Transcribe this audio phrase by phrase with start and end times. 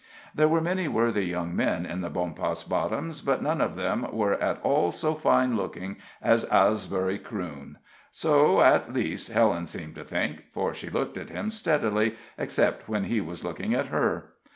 [0.33, 4.33] There were many worthy young men in the Bonpas Bottoms, but none of them were
[4.41, 7.75] at all so fine looking as Asbury Crewne;
[8.11, 13.03] so, at least, Helen seemed to think, for she looked at him steadily, except when
[13.03, 14.31] he was looking at her.